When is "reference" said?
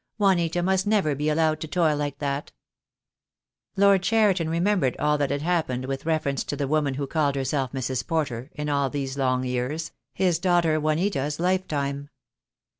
6.07-6.43